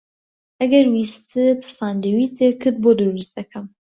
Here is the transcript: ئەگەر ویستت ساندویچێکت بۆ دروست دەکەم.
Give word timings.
ئەگەر 0.61 0.85
ویستت 0.93 1.59
ساندویچێکت 1.77 2.75
بۆ 2.83 2.91
دروست 2.99 3.31
دەکەم. 3.37 3.65